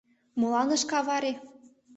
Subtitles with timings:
[0.39, 1.33] Молан ыш каваре?..